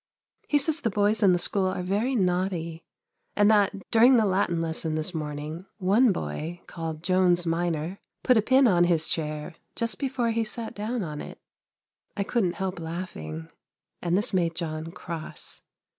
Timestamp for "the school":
1.31-1.67